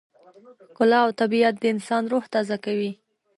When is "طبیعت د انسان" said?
1.21-2.03